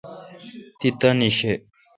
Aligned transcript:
تی 0.79 0.87
تانی 0.99 1.29
شی۔ 1.37 1.51